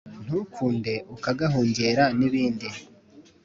ntukunde 0.25 0.93
uka 1.15 1.31
gahungera 1.39 2.03
ni 2.17 2.27
bindi 2.33 2.67